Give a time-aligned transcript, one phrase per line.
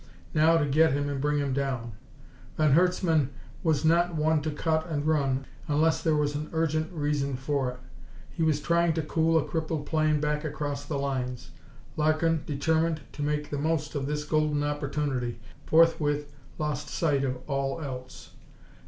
[0.33, 1.91] Now to get him and bring him down!
[2.57, 3.29] Von Herzmann
[3.61, 7.79] was not one to cut and run unless there was an urgent reason for it.
[8.31, 11.51] He was trying to tool a crippled plane back across the lines.
[11.97, 17.79] Larkin, determined to make the most of this golden opportunity, forthwith lost sight of all
[17.79, 18.31] else.